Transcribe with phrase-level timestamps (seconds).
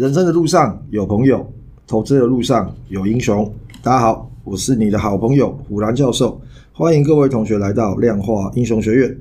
[0.00, 1.46] 人生的路上有朋友，
[1.86, 3.52] 投资的路上有英雄。
[3.82, 6.40] 大家好，我是你的好朋友虎兰教授，
[6.72, 9.14] 欢迎各位同学来到量化英雄学院。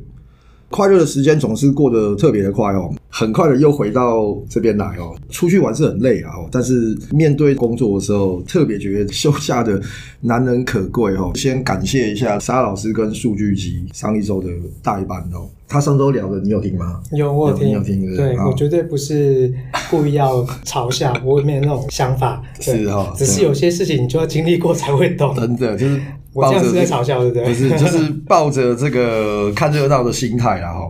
[0.70, 2.94] 快乐的时间总是过得特别的快哦。
[3.10, 9.82] 很快的又回到这边来哦，出去玩是很累啊，但是面对工作的时候，特别觉得休假的
[10.22, 11.32] 难能可贵哦。
[11.34, 14.48] 先感谢一下沙老师跟数据集上一周的
[14.84, 15.50] 代班哦。
[15.68, 17.00] 他上周聊的，你有听吗？
[17.12, 18.16] 有，我有听，有听。
[18.16, 19.54] 对，我绝对不是
[19.90, 22.42] 故意要嘲笑，我也没有那种想法。
[22.60, 25.36] 是哈，只是有些事情你就要经历过才会懂。
[25.36, 26.00] 真的就是。
[26.32, 27.44] 我这样是在嘲笑，对不对？
[27.44, 30.90] 不是，就是抱着这个看热闹的心态啦哈。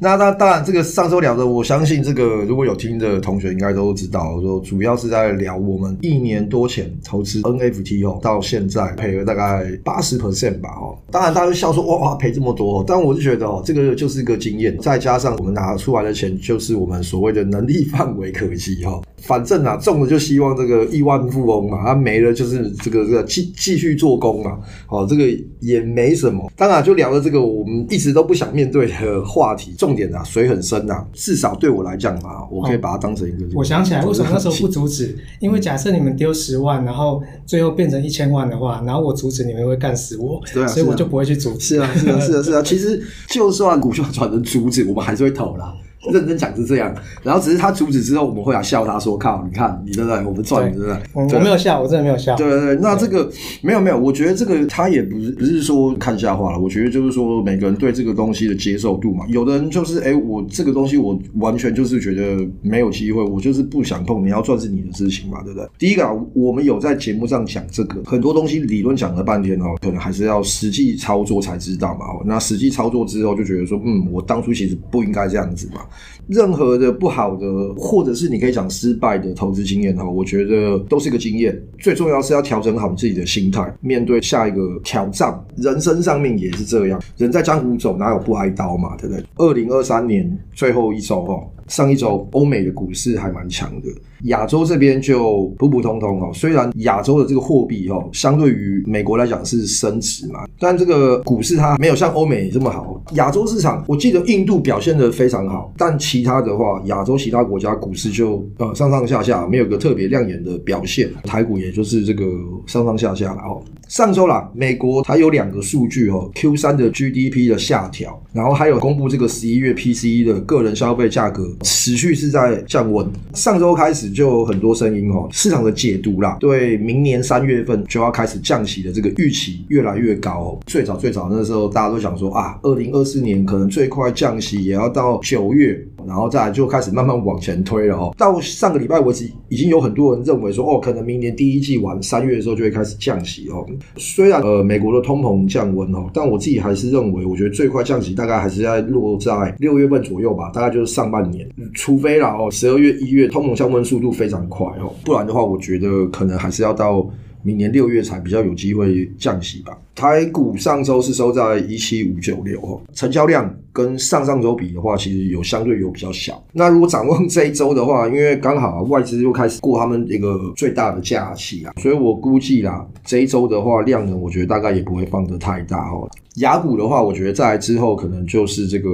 [0.00, 10.96] 那那当然，这个上周聊的，我我相信这个如果有听的同学应该都知道，说主要是在聊我们一年多前投资 NFT 哦，到现在赔了大概八十 percent 吧哦。
[11.10, 18.98] 当然大家都笑说哇哇赔这么多，但我就觉得哦，这个就是个经验，再加上我们拿出来的钱就是我们所谓的能力范围可及哈。
[19.18, 24.58] 反正啊中了就希望这个亿万富翁嘛，啊没了就是这个这个继继续做工嘛。
[24.88, 25.24] 哦，这个
[25.60, 26.50] 也没什么。
[26.56, 29.74] 当然，就聊了这个我们一直都不想面对的话题。
[29.76, 31.06] 重点啊，水很深啊。
[31.12, 33.46] 至少对我来讲嘛，我可以把它当成一个。
[33.54, 35.16] 我想起来，为什么那时候不阻止？
[35.38, 40.40] 因为假设你们丢十万，然后最后变成一千万的话，然后我阻止你们会干死我。
[40.52, 41.76] 对啊，所以我就不会去阻止。
[41.76, 42.62] 是啊，是啊，是啊，是啊。
[42.62, 45.74] 其实就算股票转成阻止，我们还是会投啦。
[46.12, 50.24] 认真讲是这样，然后只是他阻止之后，我们会来笑他说：“靠，你看你对不对？
[50.24, 52.34] 我们赚，对不对？”我我没有笑，我真的没有笑。
[52.36, 53.30] 对对对，那这个
[53.62, 56.58] 没有没有，我觉得这个他也不是不是说看笑话了。
[56.58, 64.24] 我觉得就是说每个人对这个东西的接受度嘛，有的人就是哎，我这个东西我完全就是觉得没有机会，我就是不想碰。
[64.24, 65.68] 你要赚是你的事情嘛，对不对？
[65.78, 72.06] 第一个啊，我们有在节目上讲这个很多东西，理论讲了半天哦，可能还是要实际操作才知道嘛。
[72.24, 75.80] 那实际操作之后就觉得说，嗯，我当初其实不应该这样子嘛。
[76.26, 77.46] 任何的不好的，
[77.76, 81.60] 或者是你可以讲失败的投资经验哈，我觉得都是一个经验。
[81.78, 85.38] 最重要是要调整好自己的心态，面对下一个挑战。
[85.56, 89.24] 人生上面也是这样，人在江湖走，哪有不挨刀嘛，对不对？
[89.36, 91.40] 二零二三年最后一周哈。
[91.70, 93.88] 上一周欧美的股市还蛮强的，
[94.24, 96.30] 亚洲这边就普普通通哦。
[96.34, 103.00] 虽然亚洲的这个货币哦，相对于美国来讲是升值嘛，但这个股市它没有像欧美这么好。
[103.12, 111.08] 亚洲市场，我记得印度表现得非常好，但其他的话，亚洲其他国家股市就呃上上下下，没有个特别亮眼的表现。
[111.22, 112.26] 台股也就是这个
[112.66, 113.62] 上上下下了哦。
[113.86, 121.48] 上周啦，美国它有两个数据哦，Q 三的 GDP 的下调，然后还有公布这个十一月 PCE 的个人消费价格。
[121.62, 130.58] 持续是在降温，上周开始就有很多声音哦，市场的解读啦，对明年三月份就要开始降息的这个预期越来越高。
[130.66, 138.14] 最早最早那时候大家都想说啊，二零二四年可能最快降息也要到九月，然后再来就开始慢慢往前推了哦。
[138.16, 143.66] 到上个礼拜为止，已经有很多人认为说哦，可能明年第一季完三月的时候就会开始降息哦。
[143.96, 151.48] 虽然呃美国的通膨降温哦，但我自己还是认为，我觉得最快降息大概还是在落在六月份左右吧，大概就是上半年。
[151.74, 157.06] 除非啦哦，十二月、一月通膨降温速度非常快哦，不然的话，我觉得可能还是要到
[157.42, 159.76] 明年六月才比较有机会降息吧。
[159.94, 166.42] 台股上周是收在一七五九六哦，成交量跟上上周比的话，其实有相对有比较小。
[166.52, 176.08] 那如果展望这一周的话，因为刚好外资又开始过他们一个最大的假期啊，所以我估计啦，这一周的话量呢，我觉得大概也不会放得太大哦。
[176.36, 178.88] 雅股的话，我觉得在之后可能就是这个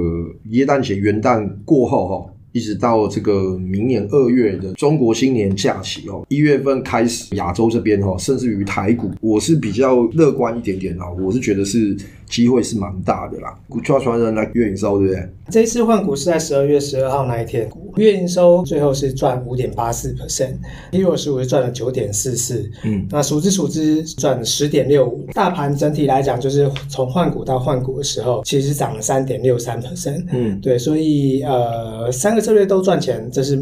[0.49, 2.33] 耶诞节元旦过后哈。
[2.57, 11.95] 一直到这个明年二月的中国新年假期哦，一月份开始，亚洲这边哦，甚至于台股，我是比较乐观一点点哦，我是觉得是
[12.27, 13.53] 机会是蛮大的啦。
[13.69, 15.29] 股票传人来月营收，对不对？
[15.51, 32.41] 这一次换股是在十二月十二号那一天，月营收最后是赚五点八四 percent，ERO 十五是赚了九点四四，嗯，那数之数之赚十点六五，大盘整体来讲，就是从换股到换股的时候，其实涨了三点六三 percent，嗯，对，所以呃三个。
[32.47, 33.61] 策略都赚钱，这是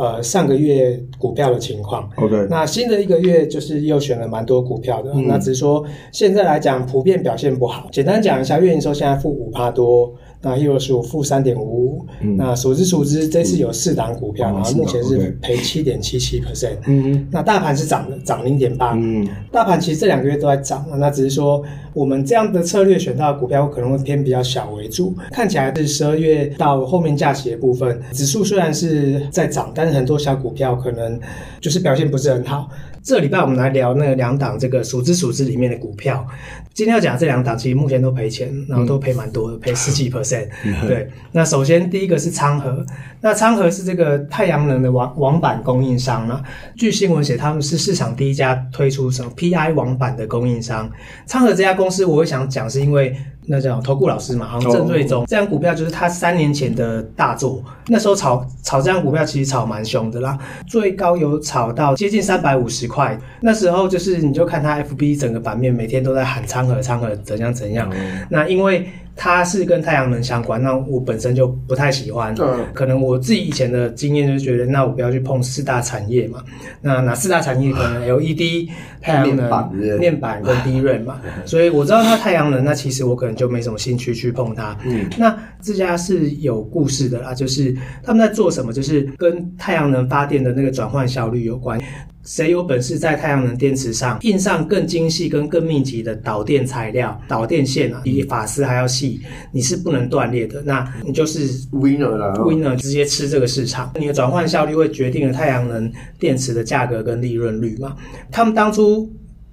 [0.00, 2.08] 呃上个月股票的情况。
[2.16, 5.12] OK，那新的一个月就是又选了蛮多股票的。
[5.14, 7.86] 嗯、那只是说现在来讲，普遍表现不好。
[7.92, 10.10] 简单讲一下，月营收现在负五趴多。
[10.42, 12.06] 那十五负三点五五，
[12.38, 16.78] 那所知所知这次有四档股票，嗯、然后目前是赔七点七七 percent。
[16.86, 18.94] 嗯，那大盘是涨的，涨零点八。
[18.94, 21.62] 嗯，大盘其实这两个月都在涨，那只是说
[21.92, 25.14] 我们这样的策略选到的股票可能会偏比较小为主。
[25.32, 31.18] 看起来是十二月到后面假期的部分，指数虽然是在涨，但是很多小股票可能
[31.60, 32.68] 就是表现不是很好。
[33.02, 36.26] 这礼拜我们来聊那两档这个数资数资里面的股票。
[36.74, 40.46] 今天要讲这两档，其实目前都赔钱，然后都赔蛮多的，赔十几 percent。
[40.86, 42.84] 对，那首先第一个是昌河，
[43.22, 46.42] 那昌河是这个太阳能的网网板供应商啊。
[46.76, 50.90] 据新闻写，他们是市场第一家推出什么 PI 网板的供应商。
[51.26, 53.16] 昌河这家公司，我会想讲是因为。
[53.50, 60.38] 那叫投顾老师嘛，好像郑瑞宗这张股票就是他三年前的大作，那时候炒炒这张股票其实炒蛮凶的啦，
[60.68, 67.90] 最高有炒到接近三百五十块，那时候就是你就看他 FB 整个版面每天都在喊昌河昌河怎样怎样，
[68.30, 68.86] 那因为。
[69.22, 72.34] 它是跟太阳能相关，那我本身就不太喜欢。
[72.38, 76.42] 嗯，可能我自己以前的经验就是觉得，那我不要去碰四大产业嘛。
[76.80, 78.70] 那哪四大产业可能 LED、
[79.02, 81.20] 太阳能、面板跟 DRAM 嘛。
[81.44, 84.76] 所以我知道它太阳能，那其实我可能就没什么兴趣去碰它。
[84.84, 91.80] 嗯，那这家是有故事的啦，就是他们在做什么，就是跟太阳能发电的那个转换效率有关。
[92.22, 100.62] 谁有本事在太阳能电池上印上更精细、跟更密集的导电材料、导电线啊，比法丝还要细，你是不能断裂的。
[100.62, 103.90] 那你就是 winner 啦，winner 直接吃这个市场。
[103.98, 107.96] 你的转换效率会决定了太阳能电池的价格跟利润率嘛？
[108.30, 109.10] 他们当初。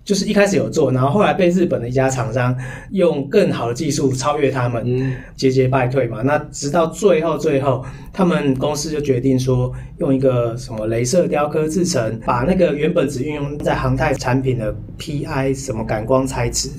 [0.07, 2.55] 就是一开始有做，然后后来被日本的一家厂商
[2.91, 6.21] 用更好的技术超越他们，节节败退嘛。
[6.21, 7.83] 那直到最后，最后
[8.13, 16.69] 他们公司就决定说，用一个什么镭射雕刻制成，把那个原本只运用在航太产品的 PI 什么感光材质，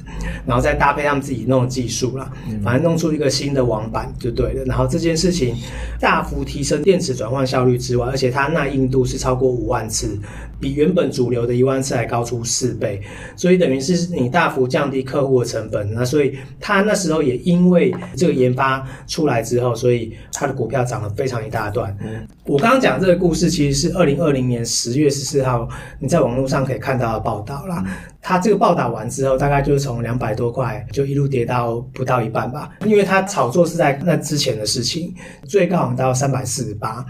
[0.46, 2.32] 然后再搭配他们自己弄的技术啦，
[2.64, 4.64] 反正弄出一个新的网板就对了。
[4.64, 5.54] 然后这件事情
[6.00, 10.19] 大幅提升电池转换效率之外，而且它耐硬度是超过五万次，
[10.60, 13.00] 比原本主流的一万次还高出四倍。
[13.37, 21.96] 所以等于是你大幅降低客户的成本，那所以他那时候也因为这个研发出来之后，所以他的股票涨了非常一大段。
[22.02, 25.69] 嗯，我刚刚讲这个故事其实是二零二零年十月十四号
[26.00, 27.84] 你在网络上可以看到的报道啦。
[28.20, 35.14] 他这个报道完之后，大概就是从两百多块就一路跌到不到一半吧，因为他炒作是在那之前的事情，
[35.46, 37.06] 最高涨到三百四十八。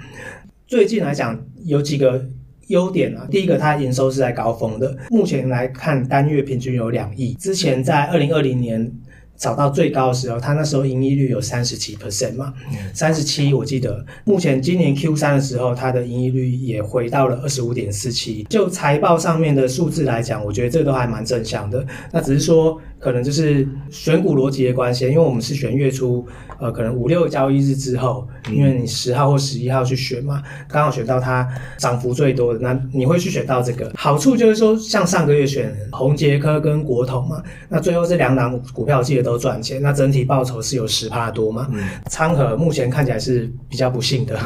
[0.66, 2.24] 最近来讲有几个。
[2.68, 7.34] 优点啊，第一个，它营收是在高峰的，目前来看单月平均有两亿。
[7.34, 8.90] 之前在二零二零年
[9.36, 12.54] 炒到最高的时候，它那时候盈利率有三十七 percent 嘛，
[12.94, 14.04] 三十七我记得。
[14.24, 18.44] 目前今年 Q 三的时候，它的盈利率也回到了二十五点四七。
[18.44, 21.86] 就财报上面的数字来讲，我觉得这都还蛮正向的。
[22.12, 22.80] 那只是说。
[22.98, 26.26] 可能就是选股逻辑的关系，因为我们是选月初，
[26.58, 33.88] 呃，可能五六个交易日之后，因为你十号或十一号去选嘛，刚好选到它涨幅最多的，那你会去选到这个。
[33.94, 41.68] 好处就是说，像上个月选宏杰科跟国统嘛，那最后这两档股票记得都赚钱，那整体报酬是有十帕多嘛。
[42.10, 44.36] 昌河目前看起来是比较不幸的，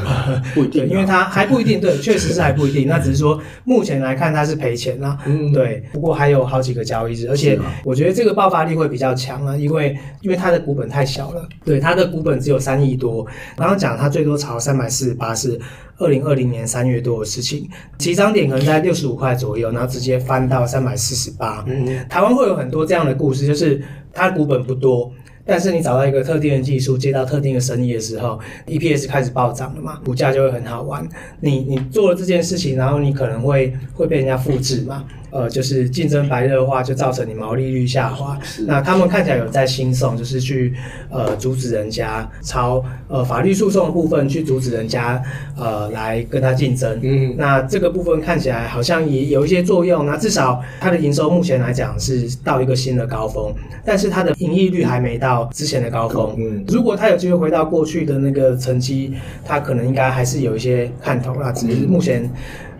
[0.54, 2.86] 不一定，因为它还不一定，对， 确实是还不一定。
[2.86, 5.82] 那只是说目前来看它是赔钱啦，嗯，对。
[5.90, 8.41] 不过还有好几个交易日，而且我觉得这个报。
[8.42, 13.24] 爆发力会比较强啊，因为因为它的股本太小了，对，它的股本只有三亿多。
[13.56, 15.56] 刚刚讲它最多炒三百四十八是
[15.98, 17.68] 二零二零年三月多的事情，
[17.98, 21.64] 起涨点可能在六十五块左右，然后直接翻到三百四十八。
[21.68, 23.80] 嗯，台湾会有很多这样的故事，就是
[24.12, 25.12] 它股本不多，
[25.46, 31.08] 但是你找到一个特定的技术，接到特定的生意的时候，EPS 开始暴涨了嘛，股价就会很好玩。
[31.38, 35.04] 你你做了这件事情，然后你可能会会被人家复制嘛。
[35.32, 38.38] 呃，就是竞争白热化，就造成你毛利率下滑。
[38.66, 40.74] 那他们看起来有在兴讼，就是去
[41.10, 45.22] 呃阻止人家朝呃法律诉讼的部分去阻止人家
[45.56, 47.00] 呃来跟他竞争。
[47.02, 50.04] 嗯，那这个部分看起来好像也有一些作用。
[50.04, 53.54] 那至少它的营收目前来讲是到一个新的高峰，
[53.86, 56.34] 但是它的盈利率还没到之前的高峰。
[56.36, 59.14] 嗯，如果它有机会回到过去的那个成绩，
[59.46, 61.50] 它可能应该还是有一些看头啦。
[61.50, 62.30] 只是目前。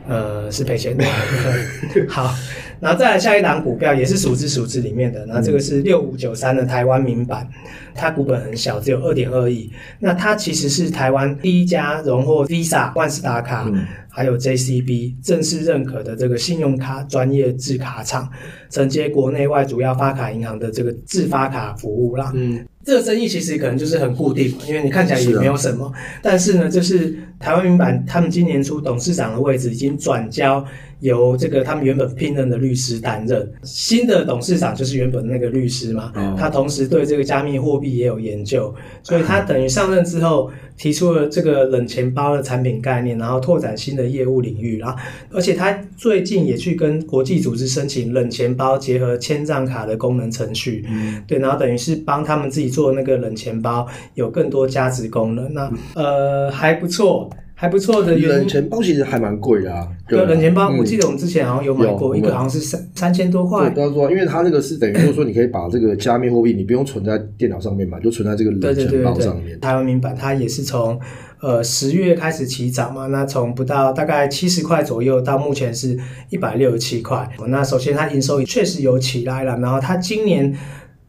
[0.09, 1.05] 呃，是赔钱的。
[2.09, 2.35] 好，
[2.81, 5.25] 然后再来下一档股票，也是数资数资里面的。
[5.27, 7.49] 那这个是六五九三的台湾民版，
[7.95, 9.71] 它股本很小，只有二点二亿。
[10.01, 18.29] 那它其实是台湾第一家荣获 Visa 万事达卡，嗯、还有 JCB 正式认可的这个信用卡专业制卡厂，
[18.71, 22.33] 承接国内外主要发卡银行的这个制发卡服务啦。
[22.35, 22.67] 嗯。
[22.85, 25.93] 这个争议其实可能就是很固定，因为你看起来也没有什么。
[26.21, 30.65] 但是呢，就是台湾民版他们今年初董事长的位置已经转交
[31.01, 36.13] 由这个他们原本聘任的律师担任，新的董事长就是原本那个律师嘛。
[36.37, 44.97] 他同时对这个加密货币也有研究，所以他等于上任之后提出了这个冷钱包的产品概念，然后拓展新的业务领域啦。
[45.31, 52.73] 而且他最近也去跟国际组织申请冷钱包结合千账卡的功能程序，嗯、对，然后等于是帮他们自己。
[52.73, 57.29] 做那个冷钱包有更多价值功能，那呃还不错，
[57.63, 58.17] 还不错的。
[58.17, 59.87] 冷钱包其实还蛮贵的啊。
[60.09, 63.71] 对，冷钱包我记得我们之前好像有买过，一个好像是三三千多块。
[63.71, 69.61] 对，说，因为它那个是等于就是说，你可以把这个加密货币，你不用存在电脑上面嘛，就存在这个冷钱包上面。
[69.61, 70.99] 台湾民版它也是从
[71.41, 75.97] 呃十月开始起涨嘛，那从不到大概七十块左右，到目前是
[76.31, 77.31] 一百六十七块。
[77.47, 80.53] 那首先它营收也确实有起来了，然后它今年。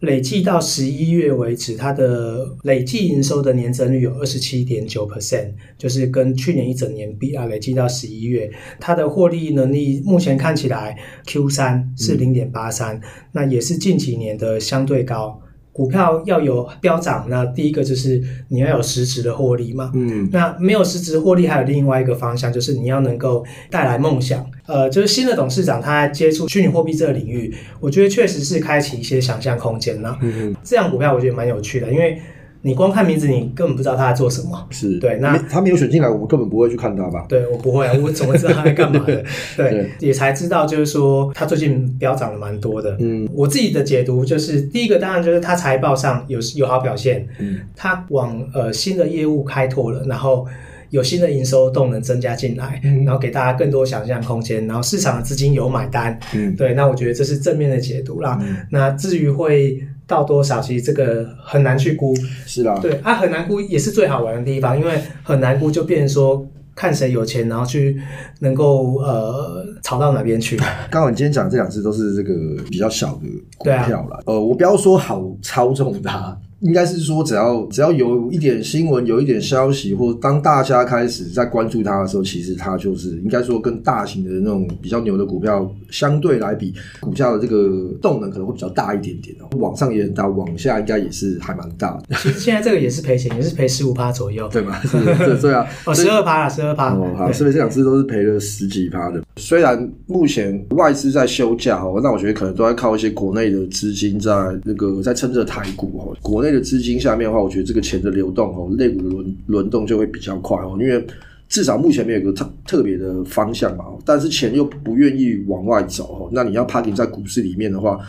[0.04, 13.00] 累计到十一月为止，它的累计营收的年增率有二十七点九 percent，就是跟去年一整年比啊，累计到十一月，它的获利能力目前看起来 Q 三是零点八三，
[13.32, 15.40] 那也是近几年的相对高。
[15.74, 19.92] 股票要有飙涨，那第一个就是你要有实质的获利嘛。
[19.94, 24.46] 嗯，那没有实质获利，还有另外一个方向，就是你要能够带来梦想。
[24.68, 30.18] 呃，就是新的董事长他接触虚拟货币这个领域，我觉得确实是开启一些想象空间呐。
[30.22, 32.22] 嗯嗯，这样股票我觉得蛮有趣的，因为。
[32.66, 34.68] 你光看名字，你根本不知道他在做什么。
[34.70, 37.26] 是对，那他没有选进来，我们根本不会去看他吧？
[37.28, 39.22] 对，我不会啊，我怎么知道他在干嘛 的？
[39.58, 42.96] 对，对也才知道，就是说他最近飙涨了蛮多的。
[43.02, 50.48] 嗯，我自己的解读就是，第一个当然就是他财报上有有好表现，嗯，他往呃新的业务开拓了，然后
[50.90, 58.40] 有新的营收动能增加进来，嗯，然后给大家更多想象空间，然后市场的资金有买单，嗯，对，那我觉得这是正面的解读啦。
[58.42, 59.84] 嗯，那至于会。
[60.14, 60.62] 到多少？
[60.62, 62.14] 其实这个很难去估，
[62.46, 62.78] 是啦。
[62.82, 64.94] 对，啊，很难估也是最好玩的地方，因为
[65.24, 68.00] 很难估就变成说看谁有钱，然后去
[68.40, 70.58] 能够呃炒到哪边去。
[70.92, 72.34] 刚好你今天讲这两只都是这个
[72.70, 73.22] 比较小的
[73.58, 76.38] 股票啦，啊、呃，我不要说好操纵它。
[76.64, 89.58] 应该是说，只要只要有一点新闻，有一点消息，或当大家开始在关注它的时候，其实它就是应该说跟大型的那种比较牛的股票相对来比，股价的这个动能可能会比较大一点点哦。
[89.58, 92.16] 往上也很大，往下应该也是还蛮大的。
[92.16, 94.80] 其实现在这个也是赔钱，也是赔十五趴左右，对吗？
[94.84, 96.94] 是，对啊，哦，十二趴了，十二趴。
[96.94, 99.22] 哦，好，所以这两只都是赔了十几趴的。
[99.38, 104.32] 虽然目前外资在休假哦，那我觉得可能都在靠一些国内的资金在
[104.64, 111.04] 那个在撑着台股哦，国内的资金下面的话，我觉得这个钱的流动哦，类股的轮轮动就会比较快哦，因为
[111.50, 118.00] 至少目前没有一个特特别的方向嘛，但是钱又不愿意往外走哦，那你要趴在在股市里面的话，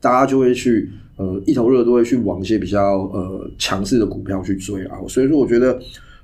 [0.00, 5.78] 大家就会去呃一头热都会去往一些比较呃强势的股票去追啊，所以说我觉得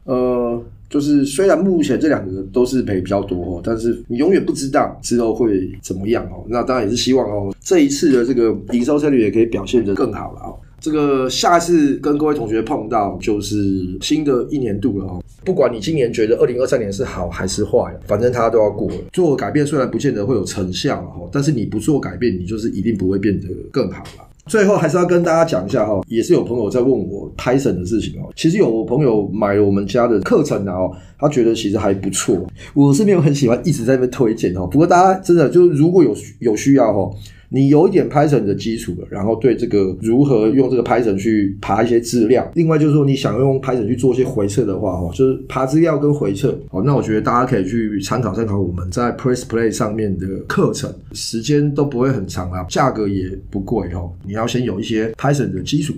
[0.05, 10.57] 呃就是虽然目前这两个都是赔比较多哦，但是你永远不知道之后会怎么样哦，那当然也是希望哦这一次的这个营收胜率也可以表现得更好了哦。
[10.79, 13.57] 这个下次跟各位同学碰到，就是
[14.01, 15.23] 新的一年度了哦。
[15.45, 18.97] 不管你今年觉得二零二三年是好还是坏，反正它都要过了。
[19.13, 24.29] 做改变虽然不见得会有成效哈，但是你不做改变，你就是一定不会变得更好了。
[24.47, 28.33] 最后还是要跟大家讲一下哈，也是有朋友在问我 Python 的事情哦。
[28.37, 32.47] 其实有朋友买了我们家的课程哦，他觉得其实还不错。
[32.75, 34.67] 我是没有很喜欢一直在那边推荐哦。
[34.67, 37.11] 不过大家真的就是如果有有需要哈。
[37.49, 54.13] 你有一点 Python 的基础了，然后对这个如何用这个 Python 去爬一些资料，另外就是说你想用 Python 去做一些回测的话，哦，就是爬资料跟回测，哦，那我觉得大家可以去参考参考我们在 Press Play 上面的课程，时间都不会很长啊，价格也不贵哦。
[54.25, 55.95] 你要先有一些 Python 的基础，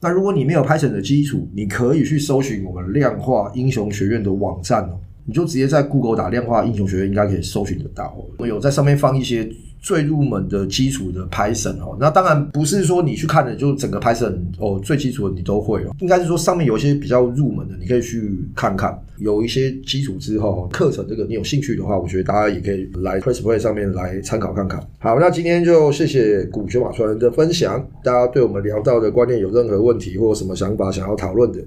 [0.00, 4.98] 那如果你没有 Python 的基础，你可以去搜寻我们量化英雄学院的网站哦，
[5.30, 8.12] 你就直接在 Google 打量化英雄学院，应该可以搜寻得到。
[8.38, 9.48] 我有在上面放一些。
[9.82, 18.94] 最入门的基础的 Python 哦，那当然不是说你去看的就整个 Python 哦，最基础的你都会哦，应该是说上面有一些比较入门的，你可以去看看。
[19.16, 24.86] 有一些基础之后，课程这个你有兴趣的话，我觉得大家也可以来 PressPlay 上面来参考看看。
[24.98, 27.82] 好，那今天就谢谢古学马传人的分享。
[28.04, 31.58] 大家对我们聊到的观念有任何问题或什么想法想要讨论的，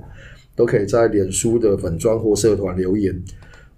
[0.55, 3.19] 都可以在脸书的粉专或社团留言。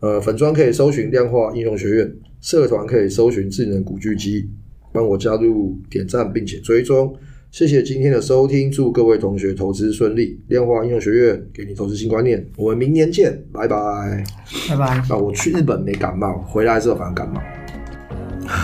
[0.06, 2.16] 呃，粉砖可以搜寻量化应用学院。
[2.40, 4.48] 社团可以搜寻智能古巨基，
[4.92, 7.12] 帮我加入、点赞并且追踪，
[7.50, 10.40] 谢谢今天的收听，祝各位同学投资顺利。
[10.48, 14.24] 量化应用学院给你投资新观念，我们明年见，拜拜，
[14.70, 14.86] 拜拜。
[15.10, 17.42] 啊，我去日本没感冒，回来之后反而感冒，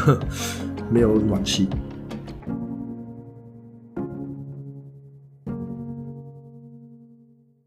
[0.93, 1.67] 没有暖气。